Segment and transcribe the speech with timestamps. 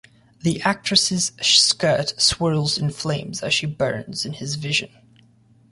[0.41, 4.89] The Actress's skirt swirls in flames as she burns in his vision.